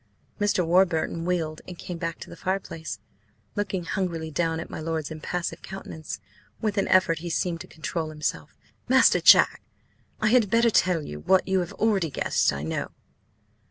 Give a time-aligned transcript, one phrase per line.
[0.39, 0.65] Mr.
[0.65, 2.97] Warburton wheeled and came back to the fireplace,
[3.55, 6.19] looking hungrily down at my lord's impassive countenance.
[6.59, 8.57] With an effort he seemed to control himself.
[8.89, 9.61] "Master Jack,
[10.19, 12.51] I had better tell you what you have already guessed.
[12.51, 12.89] I know."